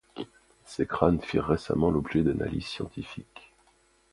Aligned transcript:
Ces 0.65 0.87
crânes 0.87 1.21
firent 1.21 1.45
récemment 1.45 1.91
l'objet 1.91 2.23
d'analyses 2.23 2.65
scientifiques. 2.65 3.53